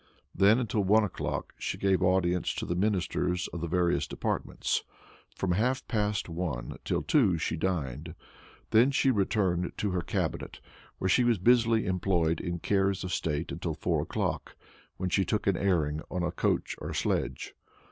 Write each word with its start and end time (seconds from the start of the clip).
Then, 0.33 0.57
until 0.57 0.83
one 0.83 1.03
o'clock, 1.03 1.53
she 1.59 1.77
gave 1.77 2.01
audience 2.01 2.55
to 2.55 2.65
the 2.65 2.73
ministers 2.73 3.47
of 3.49 3.61
the 3.61 3.67
various 3.67 4.07
departments. 4.07 4.83
From 5.35 5.51
half 5.51 5.87
past 5.87 6.27
one 6.27 6.79
till 6.83 7.03
two 7.03 7.37
she 7.37 7.55
dined. 7.55 8.15
She 8.89 9.09
then 9.11 9.15
returned 9.15 9.73
to 9.77 9.91
her 9.91 10.01
cabinet, 10.01 10.59
where 10.97 11.07
she 11.07 11.23
was 11.23 11.37
busily 11.37 11.85
employed 11.85 12.39
in 12.41 12.57
cares 12.57 13.03
of 13.03 13.13
state 13.13 13.51
until 13.51 13.75
four 13.75 14.01
o'clock, 14.01 14.55
when 14.97 15.11
she 15.11 15.23
took 15.23 15.45
an 15.45 15.55
airing 15.55 16.01
in 16.09 16.23
a 16.23 16.31
coach 16.31 16.75
or 16.79 16.95
sledge. 16.95 17.53